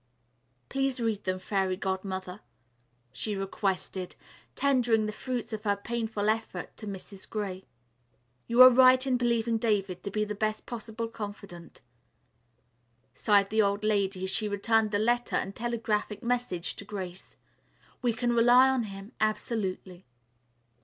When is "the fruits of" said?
5.05-5.61